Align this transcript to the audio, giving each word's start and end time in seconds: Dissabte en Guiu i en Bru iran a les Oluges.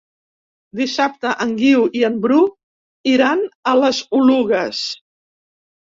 Dissabte 0.79 1.33
en 1.45 1.51
Guiu 1.59 1.85
i 2.01 2.03
en 2.09 2.17
Bru 2.25 2.41
iran 3.15 3.47
a 3.75 3.79
les 3.85 4.05
Oluges. 4.23 4.85